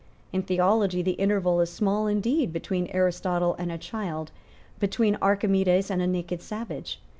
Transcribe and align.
In 0.33 0.41
theology 0.41 1.03
the 1.03 1.11
interval 1.11 1.61
is 1.61 1.69
small 1.71 2.07
indeed 2.07 2.51
between 2.51 2.87
Aristotle 2.87 3.53
and 3.59 3.71
a 3.71 3.77
child, 3.77 4.31
between 4.79 5.15
Archimedes 5.21 5.91
and 5.91 6.01
a 6.01 6.07
naked 6.07 6.41
savage. 6.41 6.99